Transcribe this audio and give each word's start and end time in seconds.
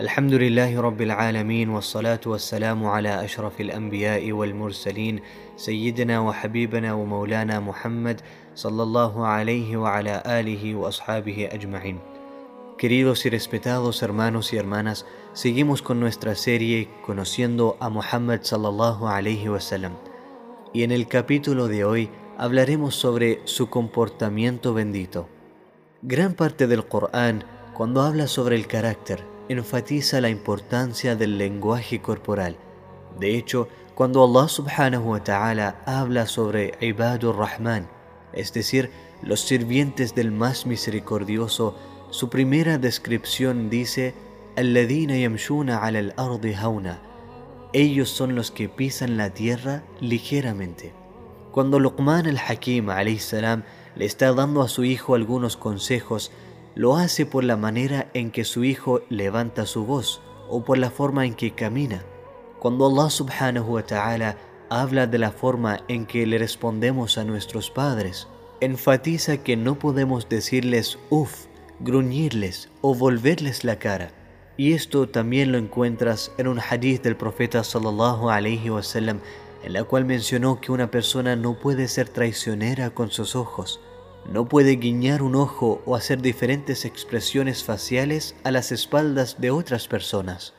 الحمد 0.00 0.32
لله 0.34 0.80
رب 0.80 1.00
العالمين 1.02 1.68
والصلاة 1.68 2.20
والسلام 2.26 2.86
على 2.86 3.24
أشرف 3.24 3.60
الأنبياء 3.60 4.32
والمرسلين 4.32 5.20
سيدنا 5.56 6.20
وحبيبنا 6.20 6.94
ومولانا 6.94 7.60
محمد 7.60 8.20
صلى 8.54 8.82
الله 8.82 9.26
عليه 9.26 9.76
وعلى 9.76 10.22
آله 10.26 10.74
وأصحابه 10.74 11.48
أجمعين 11.52 11.98
Queridos 12.78 13.26
y 13.26 13.28
respetados 13.28 14.02
hermanos 14.02 14.54
y 14.54 14.56
hermanas, 14.56 15.04
seguimos 15.34 15.82
con 15.82 16.00
nuestra 16.00 16.34
serie 16.34 16.88
Conociendo 17.04 17.76
a 17.78 17.90
Muhammad 17.90 18.40
sallallahu 18.40 19.06
alayhi 19.06 19.50
wasallam. 19.50 19.92
Y 20.72 20.84
en 20.84 20.92
el 20.92 21.08
capítulo 21.08 21.68
de 21.68 21.84
hoy 21.84 22.08
hablaremos 22.38 22.94
sobre 22.94 23.42
su 23.44 23.68
comportamiento 23.68 24.72
bendito. 24.72 25.28
Gran 26.00 26.32
parte 26.32 26.66
del 26.66 26.86
Corán, 26.86 27.44
cuando 27.74 28.00
habla 28.00 28.28
sobre 28.28 28.56
el 28.56 28.66
carácter, 28.66 29.29
enfatiza 29.50 30.20
la 30.20 30.28
importancia 30.28 31.16
del 31.16 31.36
lenguaje 31.36 32.00
corporal. 32.00 32.56
De 33.18 33.36
hecho, 33.36 33.68
cuando 33.96 34.22
Allah 34.22 34.48
subhanahu 34.48 35.10
wa 35.10 35.24
ta'ala 35.24 35.82
habla 35.86 36.26
sobre 36.26 36.74
Ibadur 36.80 37.36
Rahman, 37.36 37.88
es 38.32 38.52
decir, 38.52 38.90
los 39.22 39.40
sirvientes 39.40 40.14
del 40.14 40.30
más 40.30 40.66
misericordioso, 40.66 41.76
su 42.10 42.30
primera 42.30 42.78
descripción 42.78 43.68
dice, 43.70 44.14
yamshuna 44.56 45.78
al 45.78 46.14
Ellos 47.72 48.08
son 48.08 48.34
los 48.36 48.50
que 48.52 48.68
pisan 48.68 49.16
la 49.16 49.30
tierra 49.30 49.82
ligeramente. 50.00 50.94
Cuando 51.50 51.80
Luqman 51.80 52.26
al-Hakim 52.26 52.86
le 52.86 54.04
está 54.04 54.32
dando 54.32 54.62
a 54.62 54.68
su 54.68 54.84
hijo 54.84 55.16
algunos 55.16 55.56
consejos, 55.56 56.30
lo 56.74 56.96
hace 56.96 57.26
por 57.26 57.44
la 57.44 57.56
manera 57.56 58.10
en 58.14 58.30
que 58.30 58.44
su 58.44 58.64
hijo 58.64 59.02
levanta 59.08 59.66
su 59.66 59.84
voz 59.84 60.22
o 60.48 60.64
por 60.64 60.78
la 60.78 60.90
forma 60.90 61.26
en 61.26 61.34
que 61.34 61.52
camina. 61.52 62.04
Cuando 62.58 62.86
Allah 62.86 63.10
subhanahu 63.10 63.74
wa 63.74 63.82
ta'ala 63.82 64.36
habla 64.68 65.06
de 65.06 65.18
la 65.18 65.30
forma 65.30 65.80
en 65.88 66.06
que 66.06 66.26
le 66.26 66.38
respondemos 66.38 67.18
a 67.18 67.24
nuestros 67.24 67.70
padres, 67.70 68.28
enfatiza 68.60 69.38
que 69.38 69.56
no 69.56 69.78
podemos 69.78 70.28
decirles 70.28 70.98
uff 71.08 71.46
gruñirles 71.80 72.68
o 72.82 72.94
volverles 72.94 73.64
la 73.64 73.78
cara. 73.78 74.12
Y 74.56 74.74
esto 74.74 75.08
también 75.08 75.52
lo 75.52 75.58
encuentras 75.58 76.32
en 76.36 76.46
un 76.46 76.60
hadith 76.60 77.02
del 77.02 77.16
profeta 77.16 77.64
sallallahu 77.64 78.28
alaihi 78.28 78.68
wasallam 78.68 79.20
en 79.62 79.72
la 79.72 79.84
cual 79.84 80.04
mencionó 80.04 80.60
que 80.60 80.72
una 80.72 80.90
persona 80.90 81.36
no 81.36 81.58
puede 81.58 81.88
ser 81.88 82.08
traicionera 82.08 82.90
con 82.90 83.10
sus 83.10 83.36
ojos, 83.36 83.80
no 84.30 84.48
puede 84.48 84.76
guiñar 84.76 85.22
un 85.22 85.34
ojo 85.34 85.82
o 85.84 85.96
hacer 85.96 86.22
diferentes 86.22 86.84
expresiones 86.84 87.64
faciales 87.64 88.36
a 88.44 88.52
las 88.52 88.70
espaldas 88.70 89.40
de 89.40 89.50
otras 89.50 89.88
personas. 89.88 90.54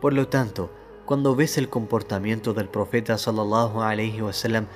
Por 0.00 0.14
lo 0.14 0.28
tanto, 0.28 0.70
cuando 1.06 1.34
ves 1.34 1.58
el 1.58 1.68
comportamiento 1.68 2.54
del 2.54 2.68
profeta 2.68 3.18
sallallahu 3.18 3.82
alaihi 3.82 4.22
wasallam, 4.22 4.68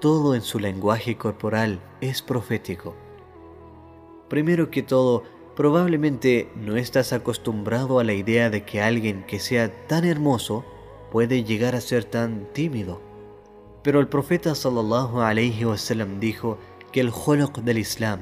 todo 0.00 0.34
en 0.34 0.42
su 0.42 0.58
lenguaje 0.58 1.16
corporal 1.16 1.80
es 2.00 2.20
profético. 2.20 2.96
Primero 4.28 4.70
que 4.70 4.82
todo, 4.82 5.22
probablemente 5.54 6.50
no 6.56 6.76
estás 6.76 7.12
acostumbrado 7.12 8.00
a 8.00 8.04
la 8.04 8.12
idea 8.12 8.50
de 8.50 8.64
que 8.64 8.82
alguien 8.82 9.24
que 9.24 9.38
sea 9.38 9.86
tan 9.86 10.04
hermoso 10.04 10.64
puede 11.12 11.44
llegar 11.44 11.76
a 11.76 11.80
ser 11.80 12.04
tan 12.04 12.52
tímido. 12.52 13.00
Pero 13.84 14.00
el 14.00 14.08
profeta 14.08 14.56
sallallahu 14.56 15.20
alaihi 15.20 15.64
wasallam 15.64 16.18
dijo 16.18 16.58
que 16.92 17.00
el 17.00 17.10
khuluq 17.10 17.58
del 17.58 17.78
Islam, 17.78 18.20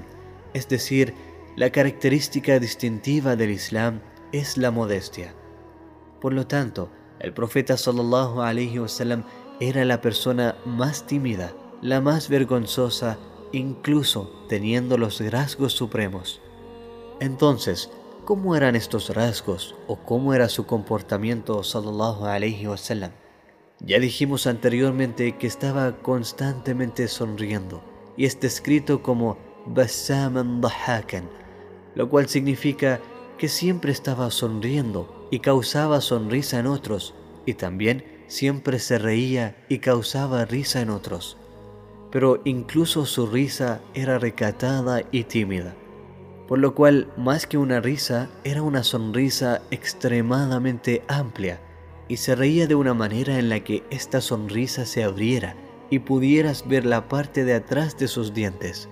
es 0.55 0.69
decir, 0.69 1.14
la 1.56 1.70
característica 1.70 2.59
distintiva 2.59 3.36
del 3.36 3.50
Islam 3.50 4.00
es 4.33 4.58
la 4.58 4.70
modestia. 4.70 5.34
Por 6.20 6.33
lo 6.33 6.47
tanto, 6.47 6.91
el 7.19 7.33
profeta 7.33 7.77
sallallahu 7.77 8.42
alaihi 8.42 8.79
wasallam 8.79 9.24
era 9.61 9.85
la 9.85 10.01
persona 10.01 10.57
más 10.67 11.07
tímida, 11.07 11.55
la 11.80 12.01
más 12.01 12.29
vergonzosa 12.29 13.18
incluso 13.52 14.45
teniendo 14.48 14.98
los 14.98 15.20
rasgos 15.30 15.73
supremos. 15.73 16.42
Entonces, 17.20 17.90
¿cómo 18.24 18.55
eran 18.55 18.77
estos 18.77 19.14
rasgos 19.14 19.74
o 19.86 19.96
cómo 19.96 20.35
era 20.35 20.48
su 20.48 20.67
comportamiento 20.67 21.63
sallallahu 21.63 22.27
alaihi 22.27 22.67
wasallam? 22.67 23.13
Ya 23.80 23.98
dijimos 23.98 24.46
anteriormente 24.46 25.36
que 25.36 25.46
estaba 25.46 25.96
constantemente 26.02 27.08
sonriendo 27.08 27.95
y 28.16 28.24
es 28.24 28.40
descrito 28.40 29.02
como 29.02 29.38
basaman 29.66 30.60
dahakan, 30.60 31.28
lo 31.94 32.08
cual 32.08 32.28
significa 32.28 33.00
que 33.38 33.48
siempre 33.48 33.92
estaba 33.92 34.30
sonriendo 34.30 35.28
y 35.30 35.40
causaba 35.40 36.00
sonrisa 36.00 36.58
en 36.58 36.66
otros 36.66 37.14
y 37.44 37.54
también 37.54 38.04
siempre 38.27 38.78
se 38.78 38.98
reía 38.98 39.64
y 39.68 39.78
causaba 39.78 40.44
risa 40.44 40.80
en 40.80 40.90
otros. 40.90 41.36
Pero 42.10 42.40
incluso 42.44 43.04
su 43.04 43.27
risa 43.27 43.80
era 43.94 44.18
recatada 44.18 45.02
y 45.10 45.24
tímida, 45.24 45.74
por 46.48 46.58
lo 46.58 46.74
cual 46.74 47.12
más 47.16 47.46
que 47.46 47.58
una 47.58 47.80
risa 47.80 48.30
era 48.44 48.62
una 48.62 48.84
sonrisa 48.84 49.60
extremadamente 49.70 51.02
amplia 51.08 51.60
y 52.08 52.18
se 52.18 52.36
reía 52.36 52.66
de 52.66 52.77
una 52.77 52.94
manera 52.94 53.38
en 53.38 53.48
la 53.48 53.60
que 53.60 53.83
esta 53.90 54.20
sonrisa 54.20 54.86
se 54.86 55.02
abriera 55.02 55.56
y 55.91 56.01
pudieras 56.01 56.67
ver 56.67 56.85
la 56.85 57.08
parte 57.08 57.45
de 57.45 57.55
atrás 57.55 57.97
de 57.98 58.08
sus 58.08 58.35
dientes. 58.35 58.89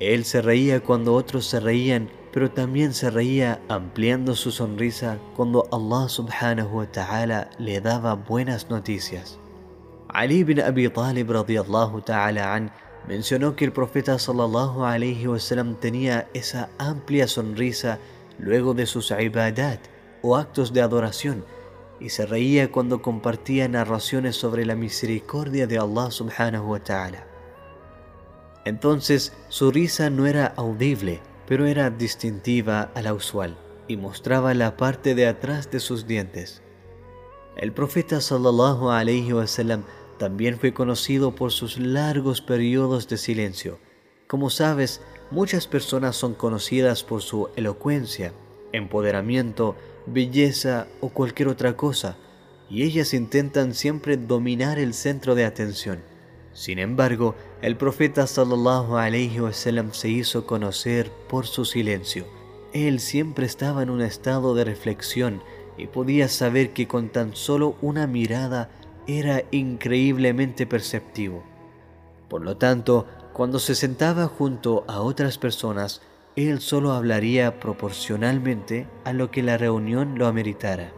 Él 0.00 0.24
se 0.24 0.42
reía 0.42 0.80
cuando 0.80 1.14
otros 1.14 1.46
se 1.46 1.60
reían, 1.60 2.10
pero 2.32 2.50
también 2.50 2.92
se 2.92 3.10
reía 3.10 3.60
ampliando 3.68 4.34
su 4.34 4.50
sonrisa 4.50 5.18
cuando 5.34 5.66
Allah 5.72 6.08
subhanahu 6.08 6.78
wa 6.78 6.86
ta'ala 6.86 7.50
le 7.58 7.80
daba 7.80 8.14
buenas 8.14 8.68
noticias. 8.68 9.38
Ali 10.08 10.44
bin 10.44 10.60
Abi 10.60 10.88
Talib 10.88 11.30
radiyallahu 11.30 12.02
ta'ala 12.02 12.54
an 12.54 12.70
mencionó 13.08 13.56
que 13.56 13.64
el 13.64 13.72
profeta 13.72 14.18
sallallahu 14.18 14.84
alayhi 14.84 15.26
wasallam 15.26 15.76
tenía 15.76 16.28
esa 16.34 16.68
amplia 16.78 17.26
sonrisa 17.26 17.98
luego 18.38 18.74
de 18.74 18.86
sus 18.86 19.10
ibadat 19.10 19.80
o 20.22 20.36
actos 20.36 20.72
de 20.72 20.82
adoración 20.82 21.44
y 22.00 22.10
se 22.10 22.26
reía 22.26 22.70
cuando 22.70 23.02
compartía 23.02 23.68
narraciones 23.68 24.36
sobre 24.36 24.66
la 24.66 24.76
misericordia 24.76 25.66
de 25.66 25.78
Allah 25.78 26.10
subhanahu 26.10 26.72
wa 26.72 26.80
ta'ala. 26.80 27.26
Entonces 28.64 29.32
su 29.48 29.70
risa 29.70 30.10
no 30.10 30.26
era 30.26 30.46
audible, 30.56 31.20
pero 31.46 31.66
era 31.66 31.90
distintiva 31.90 32.90
a 32.94 33.02
la 33.02 33.14
usual 33.14 33.56
y 33.88 33.96
mostraba 33.96 34.52
la 34.54 34.76
parte 34.76 35.14
de 35.14 35.26
atrás 35.26 35.70
de 35.70 35.80
sus 35.80 36.06
dientes. 36.06 36.62
El 37.56 37.72
profeta 37.72 38.20
sallallahu 38.20 38.90
alayhi 38.90 39.32
wasallam 39.32 39.84
también 40.18 40.58
fue 40.58 40.74
conocido 40.74 41.34
por 41.34 41.52
sus 41.52 41.78
largos 41.78 42.40
periodos 42.42 43.08
de 43.08 43.16
silencio. 43.16 43.78
Como 44.26 44.50
sabes, 44.50 45.00
muchas 45.30 45.66
personas 45.66 46.16
son 46.16 46.34
conocidas 46.34 47.04
por 47.04 47.22
su 47.22 47.48
elocuencia, 47.56 48.32
empoderamiento, 48.72 49.76
belleza 50.06 50.86
o 51.00 51.08
cualquier 51.10 51.48
otra 51.48 51.76
cosa, 51.76 52.16
y 52.68 52.82
ellas 52.82 53.14
intentan 53.14 53.74
siempre 53.74 54.16
dominar 54.16 54.78
el 54.78 54.94
centro 54.94 55.34
de 55.34 55.44
atención. 55.44 56.02
Sin 56.52 56.78
embargo, 56.78 57.34
el 57.60 57.76
profeta 57.76 58.26
sallallahu 58.26 58.92
wasallam 59.42 59.92
se 59.92 60.08
hizo 60.08 60.46
conocer 60.46 61.10
por 61.28 61.46
su 61.46 61.64
silencio. 61.64 62.26
Él 62.72 63.00
siempre 63.00 63.46
estaba 63.46 63.82
en 63.82 63.90
un 63.90 64.00
estado 64.00 64.54
de 64.54 64.64
reflexión 64.64 65.42
y 65.76 65.86
podía 65.86 66.28
saber 66.28 66.72
que 66.72 66.88
con 66.88 67.10
tan 67.10 67.36
solo 67.36 67.76
una 67.82 68.06
mirada 68.06 68.70
era 69.06 69.44
increíblemente 69.50 70.66
perceptivo. 70.66 71.44
Por 72.28 72.42
lo 72.42 72.56
tanto, 72.56 73.06
cuando 73.32 73.58
se 73.58 73.74
sentaba 73.74 74.26
junto 74.26 74.84
a 74.88 75.00
otras 75.00 75.38
personas, 75.38 76.00
él 76.36 76.60
solo 76.60 76.92
hablaría 76.92 77.58
proporcionalmente 77.58 78.86
a 79.04 79.14
lo 79.14 79.30
que 79.30 79.42
la 79.42 79.56
reunión 79.56 80.18
lo 80.18 80.26
ameritara. 80.26 80.92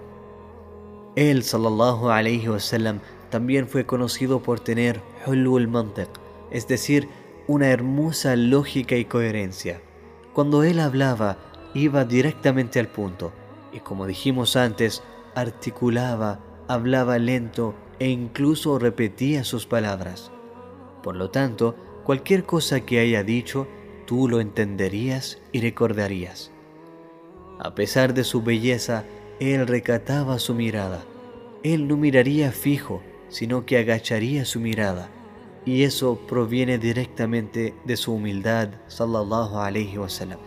Él, 1.15 1.45
sallallahu 1.45 2.11
alayhi 2.11 2.49
wasallam, 2.49 3.01
también 3.31 3.69
fue 3.69 3.87
conocido 3.87 4.43
por 4.43 4.59
tener 4.59 5.01
hulul 5.27 5.69
mantiq, 5.69 6.09
es 6.51 6.67
decir, 6.67 7.09
una 7.47 7.69
hermosa 7.69 8.35
lógica 8.35 8.97
y 8.97 9.05
coherencia. 9.05 9.81
Cuando 10.33 10.65
él 10.65 10.81
hablaba, 10.81 11.39
iba 11.73 12.05
directamente 12.05 12.81
al 12.81 12.89
punto, 12.89 13.33
y 13.73 13.81
como 13.81 14.07
dijimos 14.07 14.57
antes, 14.57 15.05
articulaba, 15.37 16.41
hablaba 16.67 17.19
lento 17.19 17.75
e 18.01 18.09
incluso 18.09 18.79
repetía 18.79 19.45
sus 19.45 19.67
palabras. 19.67 20.33
Por 21.03 21.15
lo 21.17 21.31
tanto, 21.31 21.77
cualquier 22.05 22.45
cosa 22.45 22.81
que 22.81 22.99
haya 22.99 23.23
dicho, 23.23 23.69
tú 24.09 24.27
lo 24.27 24.41
entenderías 24.41 25.37
y 25.53 25.61
recordarías. 25.61 26.51
A 27.59 27.75
pesar 27.75 28.15
de 28.15 28.25
su 28.25 28.41
belleza, 28.41 29.05
él 29.39 29.67
recataba 29.67 30.39
su 30.39 30.55
mirada. 30.55 31.05
Él 31.63 31.87
no 31.87 31.99
miraría 31.99 32.51
fijo, 32.51 33.03
sino 33.29 33.67
que 33.67 33.77
agacharía 33.77 34.47
su 34.47 34.61
mirada. 34.61 35.11
Y 35.67 35.83
eso 35.83 36.19
proviene 36.27 36.79
directamente 36.79 37.75
de 37.85 37.99
su 37.99 38.15
humildad, 38.15 38.71
sallallahu 38.87 39.59
alayhi 39.59 39.99
wasallam. 39.99 40.39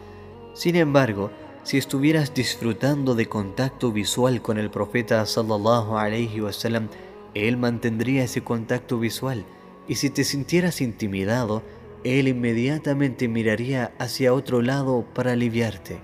Sin 0.55 0.75
embargo, 0.75 1.29
si 1.61 1.77
estuvieras 1.77 2.33
disfrutando 2.33 3.13
de 3.13 3.27
contacto 3.27 3.91
visual 3.91 4.41
con 4.41 4.57
el 4.57 4.71
profeta 4.71 5.23
sallallahu 5.23 5.99
alaihi 5.99 6.41
wasallam, 6.41 6.87
él 7.35 7.57
mantendría 7.57 8.23
ese 8.23 8.41
contacto 8.41 8.97
visual 8.97 9.45
y 9.87 9.95
si 9.95 10.09
te 10.09 10.23
sintieras 10.23 10.81
intimidado, 10.81 11.61
él 12.03 12.27
inmediatamente 12.27 13.27
miraría 13.27 13.93
hacia 13.99 14.33
otro 14.33 14.61
lado 14.61 15.05
para 15.13 15.33
aliviarte. 15.33 15.99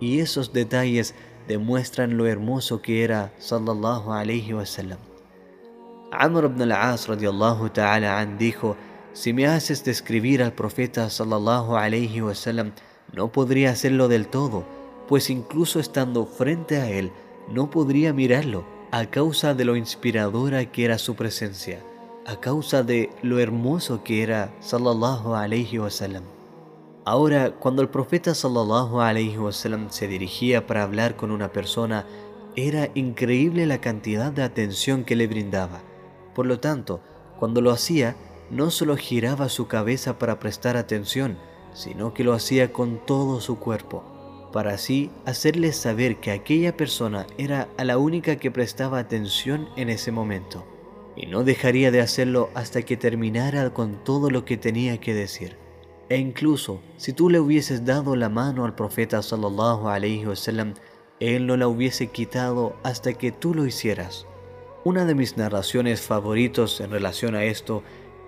Y 0.00 0.20
esos 0.20 0.52
detalles 0.52 1.14
demuestran 1.48 2.16
lo 2.16 2.26
hermoso 2.26 2.82
que 2.82 3.04
era 3.04 3.32
sallallahu 3.38 4.12
alaihi 4.12 4.52
wasallam. 4.52 4.98
Amr 6.12 6.44
ibn 6.44 6.62
al-As 6.62 7.08
radiallahu 7.08 7.70
ta'ala 7.70 8.20
an 8.20 8.38
dijo, 8.38 8.76
si 9.12 9.32
me 9.32 9.46
haces 9.46 9.84
describir 9.84 10.42
al 10.42 10.52
profeta 10.52 11.08
sallallahu 11.08 11.76
alaihi 11.76 12.20
wasallam, 12.20 12.72
no 13.12 13.30
podría 13.32 13.70
hacerlo 13.70 14.08
del 14.08 14.26
todo, 14.28 14.64
pues 15.08 15.30
incluso 15.30 15.80
estando 15.80 16.26
frente 16.26 16.78
a 16.78 16.90
él, 16.90 17.12
no 17.48 17.70
podría 17.70 18.12
mirarlo 18.12 18.64
a 18.90 19.06
causa 19.06 19.54
de 19.54 19.64
lo 19.64 19.76
inspiradora 19.76 20.64
que 20.66 20.84
era 20.84 20.98
su 20.98 21.14
presencia, 21.14 21.80
a 22.26 22.40
causa 22.40 22.82
de 22.82 23.10
lo 23.22 23.38
hermoso 23.38 24.02
que 24.02 24.22
era 24.22 24.54
sallallahu 24.60 25.34
alaihi 25.34 25.78
wasallam. 25.78 26.24
Ahora, 27.04 27.50
cuando 27.50 27.82
el 27.82 27.90
profeta 27.90 28.34
sallallahu 28.34 29.00
alaihi 29.00 29.36
wasallam 29.36 29.90
se 29.90 30.08
dirigía 30.08 30.66
para 30.66 30.82
hablar 30.82 31.16
con 31.16 31.30
una 31.30 31.52
persona, 31.52 32.06
era 32.56 32.88
increíble 32.94 33.66
la 33.66 33.80
cantidad 33.80 34.32
de 34.32 34.42
atención 34.42 35.04
que 35.04 35.16
le 35.16 35.26
brindaba. 35.26 35.82
Por 36.34 36.46
lo 36.46 36.60
tanto, 36.60 37.00
cuando 37.38 37.60
lo 37.60 37.70
hacía, 37.70 38.16
no 38.50 38.70
solo 38.70 38.96
giraba 38.96 39.50
su 39.50 39.66
cabeza 39.66 40.18
para 40.18 40.38
prestar 40.38 40.78
atención, 40.78 41.36
sino 41.74 42.14
que 42.14 42.24
lo 42.24 42.32
hacía 42.32 42.72
con 42.72 43.04
todo 43.04 43.40
su 43.40 43.58
cuerpo, 43.58 44.02
para 44.52 44.74
así 44.74 45.10
hacerles 45.26 45.76
saber 45.76 46.20
que 46.20 46.30
aquella 46.30 46.74
persona 46.74 47.26
era 47.36 47.68
a 47.76 47.84
la 47.84 47.98
única 47.98 48.36
que 48.36 48.50
prestaba 48.50 48.98
atención 48.98 49.68
en 49.76 49.90
ese 49.90 50.12
momento, 50.12 50.64
y 51.16 51.26
no 51.26 51.44
dejaría 51.44 51.90
de 51.90 52.00
hacerlo 52.00 52.50
hasta 52.54 52.82
que 52.82 52.96
terminara 52.96 53.72
con 53.72 54.02
todo 54.04 54.30
lo 54.30 54.44
que 54.44 54.56
tenía 54.56 54.98
que 54.98 55.14
decir. 55.14 55.56
E 56.08 56.18
incluso 56.18 56.80
si 56.96 57.12
tú 57.12 57.30
le 57.30 57.40
hubieses 57.40 57.84
dado 57.84 58.16
la 58.16 58.28
mano 58.28 58.64
al 58.64 58.74
profeta 58.74 59.22
sallallahu 59.22 59.88
alaihi 59.88 60.26
wasallam, 60.26 60.74
él 61.20 61.46
no 61.46 61.56
la 61.56 61.68
hubiese 61.68 62.08
quitado 62.08 62.76
hasta 62.82 63.14
que 63.14 63.32
tú 63.32 63.54
lo 63.54 63.66
hicieras. 63.66 64.26
Una 64.84 65.06
de 65.06 65.14
mis 65.14 65.36
narraciones 65.36 66.02
favoritos 66.02 66.80
en 66.80 66.90
relación 66.90 67.34
a 67.34 67.44
esto 67.44 67.82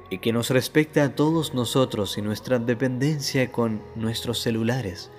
y 0.08 0.18
que 0.18 0.32
nos 0.32 0.50
respecta 0.50 1.04
a 1.04 1.14
todos 1.14 1.52
nosotros 1.52 2.16
y 2.16 2.22
nuestra 2.22 2.58
dependencia 2.58 3.50
con 3.50 3.82
nuestros 3.96 4.40
celulares. 4.40 5.10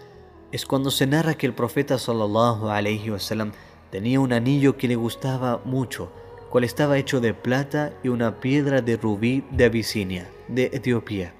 Es 0.52 0.66
cuando 0.66 0.92
se 0.92 1.06
narra 1.06 1.36
que 1.36 1.46
el 1.46 1.54
profeta 1.54 2.00
sallallahu 2.00 2.70
alaihi 2.70 3.12
wasallam 3.12 3.52
tenía 3.92 4.20
un 4.20 4.34
anillo 4.34 4.78
que 4.78 4.88
le 4.88 4.96
gustaba 4.96 5.62
mucho, 5.66 6.12
cual 6.50 6.64
estaba 6.64 6.98
hecho 6.98 7.20
de 7.22 7.34
plata 7.34 7.94
y 8.04 8.10
una 8.10 8.40
piedra 8.40 8.82
de 8.82 8.98
rubí 8.98 9.44
de 9.52 9.66
Abisinia, 9.66 10.30
de 10.48 10.66
Etiopía. 10.74 11.34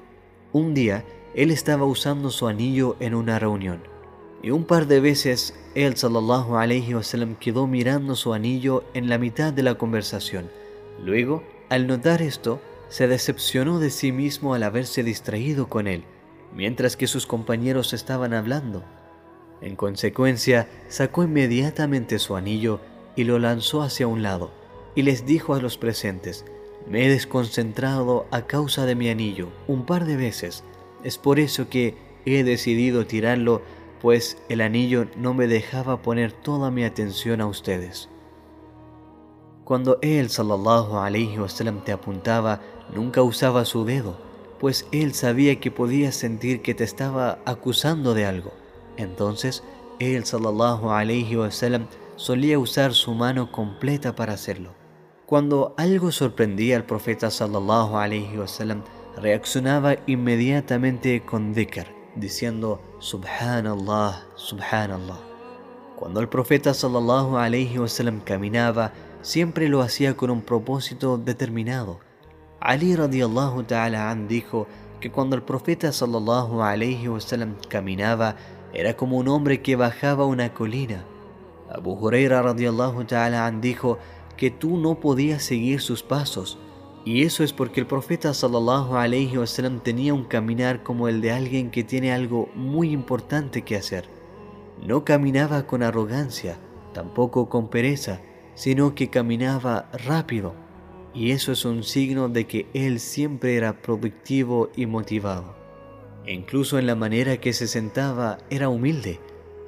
Un 0.54 0.74
día 0.74 1.04
él 1.36 1.52
estaba 1.52 1.86
usando 1.86 2.30
su 2.30 2.48
anillo 2.48 2.96
en 3.00 3.14
una 3.14 3.40
reunión 3.40 3.82
y 4.42 4.52
un 4.52 4.66
par 4.66 4.88
de 4.88 5.00
veces 5.00 5.54
él 5.76 5.98
sallallahu 5.98 6.56
alaihi 6.58 6.94
wasallam 6.94 7.36
quedó 7.36 7.68
mirando 7.68 8.16
su 8.16 8.34
anillo 8.34 8.84
en 8.94 9.10
la 9.10 9.18
mitad 9.18 9.52
de 9.54 9.64
la 9.64 9.76
conversación. 9.76 10.50
Luego, 11.04 11.44
al 11.70 11.88
notar 11.88 12.22
esto, 12.22 12.62
se 12.90 13.08
decepcionó 13.08 13.80
de 13.80 13.90
sí 13.90 14.12
mismo 14.12 14.54
al 14.54 14.64
haberse 14.64 15.04
distraído 15.04 15.68
con 15.68 15.88
él, 15.88 16.04
mientras 16.56 16.96
que 16.96 17.08
sus 17.08 17.26
compañeros 17.26 17.94
estaban 17.94 18.34
hablando. 18.34 18.84
En 19.62 19.76
consecuencia, 19.76 20.70
sacó 20.88 21.24
inmediatamente 21.24 22.20
su 22.20 22.36
anillo 22.36 22.80
y 23.16 23.24
lo 23.24 23.40
lanzó 23.40 23.82
hacia 23.82 24.08
un 24.08 24.22
lado, 24.22 24.52
y 24.98 25.04
les 25.04 25.28
dijo 25.28 25.54
a 25.54 25.62
los 25.62 25.78
presentes, 25.78 26.44
me 26.90 27.06
he 27.06 27.10
desconcentrado 27.10 28.26
a 28.32 28.48
causa 28.48 28.88
de 28.88 28.96
mi 28.96 29.10
anillo 29.10 29.50
un 29.68 29.86
par 29.86 30.06
de 30.06 30.18
veces, 30.18 30.64
es 31.04 31.20
por 31.20 31.40
eso 31.40 31.70
que 31.70 31.96
he 32.26 32.44
decidido 32.44 33.06
tirarlo, 33.06 33.62
pues 34.02 34.40
el 34.50 34.60
anillo 34.60 35.06
no 35.16 35.36
me 35.36 35.46
dejaba 35.46 36.02
poner 36.02 36.32
toda 36.32 36.72
mi 36.72 36.84
atención 36.84 37.42
a 37.42 37.46
ustedes. 37.46 38.10
Cuando 39.66 40.00
él 40.02 40.32
sallallahu 40.32 40.98
alaihi 40.98 41.38
wasallam 41.38 41.84
te 41.84 41.92
apuntaba, 41.92 42.62
nunca 42.92 43.22
usaba 43.22 43.66
su 43.66 43.86
dedo, 43.86 44.18
pues 44.60 44.88
él 44.92 45.14
sabía 45.14 45.60
que 45.60 45.70
podía 45.70 46.12
sentir 46.12 46.64
que 46.64 46.74
te 46.74 46.86
estaba 46.86 47.38
acusando 47.46 48.16
de 48.16 48.26
algo. 48.26 48.52
Entonces, 48.98 49.62
él 50.00 50.26
sallallahu 50.26 50.90
alaihi 50.90 51.36
wasallam 51.36 51.86
solía 52.16 52.58
usar 52.58 52.96
su 52.96 53.14
mano 53.14 53.52
completa 53.52 54.16
para 54.16 54.34
hacerlo. 54.34 54.87
Cuando 55.28 55.76
algo 55.76 56.14
sorprendía 56.14 56.78
al 56.78 56.86
profeta 56.86 57.30
sallallahu 57.30 57.98
alaihi 57.98 58.38
wasallam, 58.38 58.82
reaccionaba 59.18 59.98
inmediatamente 60.08 61.22
con 61.26 61.54
dhikr, 61.54 61.86
diciendo 62.16 62.80
subhanallah, 63.00 64.24
subhanallah. 64.36 65.20
Cuando 65.98 66.22
el 66.22 66.30
profeta 66.30 66.74
sallallahu 66.74 67.36
alaihi 67.36 67.78
wasallam 67.78 68.22
caminaba, 68.22 68.94
siempre 69.22 69.68
lo 69.68 69.82
hacía 69.82 70.16
con 70.16 70.30
un 70.30 70.42
propósito 70.42 71.18
determinado. 71.18 72.00
Ali 72.62 72.96
radiallahu 72.96 73.64
ta'ala 73.64 74.10
an 74.10 74.30
dijo 74.30 74.66
que 75.02 75.12
cuando 75.12 75.36
el 75.36 75.44
profeta 75.44 75.92
sallallahu 75.92 76.64
alayhi 76.64 77.10
wasallam 77.10 77.58
caminaba 77.68 78.38
era 78.72 78.96
como 78.96 79.18
un 79.18 79.28
hombre 79.28 79.62
que 79.62 79.76
bajaba 79.76 80.26
una 80.26 80.54
colina. 80.54 81.04
Abu 81.70 82.00
Huraira 82.00 82.42
radiallahu 82.42 83.04
ta'ala 83.04 83.46
an 83.46 83.60
dijo 83.60 84.00
que 84.38 84.52
tú 84.52 84.78
no 84.78 85.00
podías 85.00 85.44
seguir 85.44 85.82
sus 85.82 86.04
pasos 86.04 86.58
y 87.08 87.24
eso 87.24 87.46
es 87.46 87.54
porque 87.54 87.80
el 87.80 87.88
profeta 87.88 88.34
sallallahu 88.34 88.98
alayhi 88.98 89.38
wasallam 89.38 89.80
tenía 89.80 90.14
un 90.14 90.26
caminar 90.26 90.84
como 90.84 91.08
el 91.08 91.22
de 91.22 91.32
alguien 91.32 91.72
que 91.72 91.86
tiene 91.86 92.12
algo 92.12 92.50
muy 92.54 92.92
importante 92.92 93.62
que 93.62 93.78
hacer. 93.78 94.10
No 94.86 95.06
caminaba 95.06 95.68
con 95.68 95.84
arrogancia, 95.84 96.58
tampoco 96.94 97.48
con 97.48 97.70
pereza, 97.70 98.20
sino 98.56 98.94
que 98.94 99.10
caminaba 99.10 99.90
rápido. 100.06 100.54
Y 101.14 101.32
eso 101.32 101.54
es 101.54 101.64
un 101.64 101.84
signo 101.84 102.28
de 102.28 102.46
que 102.46 102.68
él 102.74 103.00
siempre 103.00 103.56
era 103.56 103.82
productivo 103.82 104.70
y 104.76 104.86
motivado. 104.86 105.56
Incluso 106.28 106.78
en 106.78 106.88
la 106.88 106.96
manera 106.96 107.38
que 107.38 107.54
se 107.54 107.70
sentaba 107.70 108.40
era 108.50 108.68
humilde, 108.68 109.22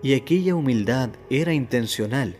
y 0.03 0.13
aquella 0.13 0.55
humildad 0.55 1.11
era 1.29 1.53
intencional. 1.53 2.35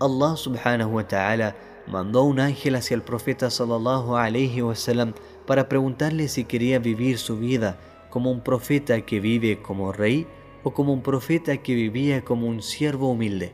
Allah 0.00 0.36
subhanahu 0.36 0.96
wa 0.96 1.06
ta'ala 1.06 1.54
mandó 1.90 2.22
un 2.22 2.40
ángel 2.40 2.76
hacia 2.76 2.94
el 2.94 3.02
profeta 3.02 3.50
sallallahu 3.50 4.16
alayhi 4.16 4.62
wasallam 4.62 5.14
para 5.46 5.68
preguntarle 5.68 6.28
si 6.28 6.44
quería 6.44 6.78
vivir 6.78 7.18
su 7.18 7.36
vida 7.36 7.80
como 8.10 8.30
un 8.30 8.42
profeta 8.42 9.00
que 9.02 9.20
vive 9.20 9.60
como 9.60 9.92
rey 9.92 10.26
o 10.62 10.72
como 10.72 10.92
un 10.92 11.02
profeta 11.02 11.56
que 11.58 11.74
vivía 11.74 12.24
como 12.24 12.46
un 12.46 12.62
siervo 12.62 13.10
humilde. 13.10 13.52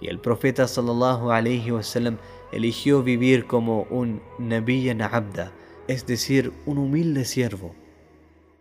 Y 0.00 0.08
el 0.08 0.18
profeta 0.18 0.68
sallallahu 0.68 1.30
alayhi 1.30 1.72
wasallam 1.72 2.18
eligió 2.52 3.02
vivir 3.02 3.46
como 3.46 3.82
un 3.90 4.20
nabiyyan 4.38 5.02
abda, 5.02 5.52
es 5.88 6.06
decir, 6.06 6.52
un 6.66 6.78
humilde 6.78 7.24
siervo. 7.24 7.74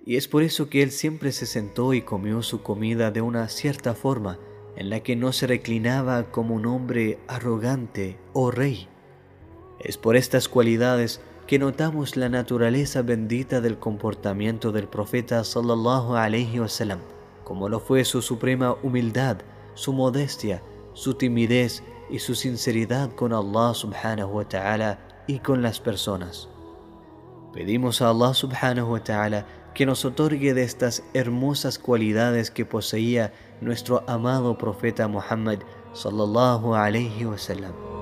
Y 0.06 0.18
es 0.18 0.28
por 0.28 0.44
eso 0.44 0.70
que 0.70 0.84
él 0.84 0.92
siempre 0.92 1.32
se 1.32 1.46
sentó 1.46 1.94
y 1.94 2.02
comió 2.02 2.42
su 2.42 2.62
comida 2.62 3.12
de 3.12 3.22
una 3.22 3.48
cierta 3.48 3.94
forma, 3.94 4.40
en 4.76 4.90
la 4.90 5.02
que 5.02 5.16
no 5.16 5.32
se 5.32 5.48
reclinaba 5.48 6.32
como 6.32 6.56
un 6.56 6.66
hombre 6.66 7.20
arrogante 7.28 8.18
o 8.34 8.52
rey. 8.52 8.88
Es 9.84 9.98
por 9.98 10.16
estas 10.16 10.48
cualidades 10.48 11.20
que 11.46 11.60
notamos 11.60 12.16
la 12.16 12.30
naturaleza 12.30 13.02
bendita 13.02 13.60
del 13.60 13.78
comportamiento 13.78 14.72
del 14.72 14.88
profeta 14.88 15.44
sallallahu 15.44 16.16
alaihi 16.16 16.62
wasallam, 16.62 17.00
como 17.44 17.68
lo 17.68 17.82
fue 17.82 18.06
su 18.06 18.22
suprema 18.22 18.78
humildad, 18.82 19.40
su 19.74 19.92
modestia, 19.92 20.64
su 20.94 21.16
timidez 21.16 21.84
y 22.10 22.20
su 22.20 22.34
sinceridad 22.34 23.12
con 23.12 23.34
Allah 23.34 23.74
subhanahu 23.74 24.38
wa 24.38 24.48
ta'ala 24.48 25.00
y 25.28 25.40
con 25.40 25.62
las 25.62 25.82
personas. 25.82 26.48
Pedimos 27.52 28.02
a 28.02 28.10
Allah 28.10 28.34
subhanahu 28.34 28.94
wa 28.94 29.04
ta'ala 29.04 29.46
que 29.74 29.86
nos 29.86 30.06
otorgue 30.06 30.54
de 30.54 30.64
estas 30.64 31.04
hermosas 31.14 31.78
cualidades 31.78 32.52
que 32.52 32.66
poseía 32.66 33.34
nuestro 33.60 34.06
amado 34.08 34.58
profeta 34.58 35.10
Muhammad 35.10 35.60
sallallahu 35.94 36.74
alayhi 36.74 37.26
wa 37.26 37.38
sallam. 37.38 37.93